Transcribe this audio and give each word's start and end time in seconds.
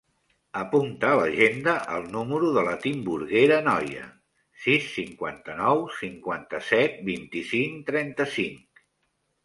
Apunta 0.59 1.09
a 1.09 1.17
l'agenda 1.19 1.75
el 1.97 2.07
número 2.15 2.49
de 2.55 2.63
la 2.69 2.73
Timburguera 2.87 3.61
Noya: 3.69 4.09
sis, 4.65 4.89
cinquanta-nou, 4.97 5.87
cinquanta-set, 6.03 7.01
vint-i-cinc, 7.15 7.89
trenta-cinc. 7.93 8.87